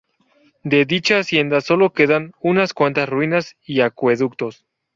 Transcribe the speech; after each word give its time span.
De 0.63 0.85
dicha 0.85 1.19
Hacienda 1.19 1.61
solo 1.61 1.93
quedan 1.93 2.31
unas 2.41 2.73
cuantas 2.73 3.07
ruinas 3.07 3.55
y 3.63 3.81
acueductos. 3.81 4.65